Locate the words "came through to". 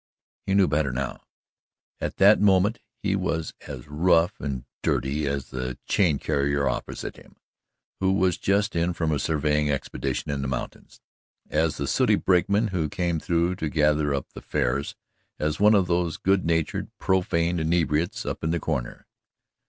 12.89-13.69